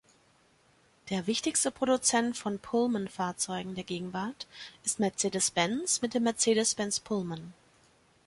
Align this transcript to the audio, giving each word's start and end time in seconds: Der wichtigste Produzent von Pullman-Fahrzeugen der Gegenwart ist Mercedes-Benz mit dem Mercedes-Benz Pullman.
Der 1.11 1.27
wichtigste 1.27 1.69
Produzent 1.69 2.35
von 2.35 2.57
Pullman-Fahrzeugen 2.57 3.75
der 3.75 3.83
Gegenwart 3.83 4.47
ist 4.83 4.99
Mercedes-Benz 4.99 6.01
mit 6.01 6.15
dem 6.15 6.23
Mercedes-Benz 6.23 7.01
Pullman. 7.01 7.53